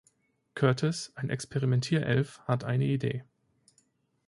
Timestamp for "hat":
2.47-2.63